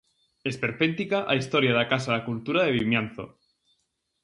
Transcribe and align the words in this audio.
Esperpéntica 0.51 1.17
a 1.31 1.33
historia 1.39 1.73
da 1.77 1.85
Casa 1.91 2.09
da 2.15 2.25
Cultura 2.27 2.61
de 2.63 2.73
Vimianzo. 2.79 3.25